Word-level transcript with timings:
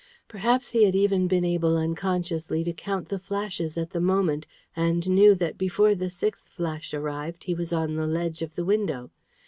Perhaps 0.27 0.71
he 0.71 0.83
had 0.83 0.95
even 0.95 1.27
been 1.27 1.45
able 1.45 1.77
unconsciously 1.77 2.63
to 2.63 2.73
count 2.73 3.07
the 3.07 3.19
flashes 3.19 3.77
at 3.77 3.91
the 3.91 3.99
moment, 4.01 4.47
and 4.75 5.07
knew 5.07 5.35
that 5.35 5.59
before 5.59 5.93
the 5.93 6.09
sixth 6.09 6.47
flash 6.49 6.91
arrived 6.91 7.43
he 7.43 7.53
was 7.53 7.71
on 7.71 7.93
the 7.93 8.07
ledge 8.07 8.41
of 8.41 8.55
the 8.55 8.65
window. 8.65 9.11